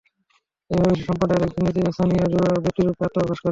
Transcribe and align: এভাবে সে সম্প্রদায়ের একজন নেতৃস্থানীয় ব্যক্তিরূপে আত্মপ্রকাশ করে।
এভাবে 0.69 0.93
সে 0.93 1.03
সম্প্রদায়ের 1.07 1.45
একজন 1.47 1.63
নেতৃস্থানীয় 1.65 2.23
ব্যক্তিরূপে 2.57 3.03
আত্মপ্রকাশ 3.07 3.37
করে। 3.39 3.49